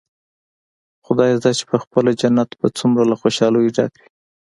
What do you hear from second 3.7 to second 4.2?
ډک وي.